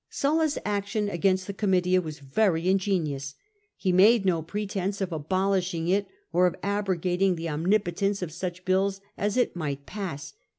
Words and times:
Sulla's 0.09 0.57
action 0.65 1.09
against 1.09 1.45
the 1.45 1.53
Gomitia 1.53 2.01
was 2.01 2.17
very 2.21 2.67
ingenious. 2.67 3.35
He 3.77 3.91
made 3.91 4.25
no 4.25 4.41
pretence 4.41 4.99
of 4.99 5.11
abolishing 5.11 5.89
it, 5.89 6.07
or 6.33 6.47
of 6.47 6.55
abrogating 6.63 7.35
the 7.35 7.47
omnipotence 7.49 8.23
of 8.23 8.31
such 8.31 8.65
bills 8.65 8.99
as 9.15 9.37
it 9.37 9.55
might 9.55 9.85
pass. 9.85 10.33